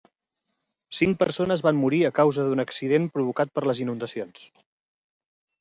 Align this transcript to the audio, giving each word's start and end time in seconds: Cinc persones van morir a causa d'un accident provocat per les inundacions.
Cinc 0.99 1.19
persones 1.23 1.61
van 1.67 1.77
morir 1.83 2.01
a 2.07 2.11
causa 2.21 2.45
d'un 2.47 2.63
accident 2.65 3.05
provocat 3.19 3.55
per 3.59 3.65
les 3.69 3.83
inundacions. 3.87 4.49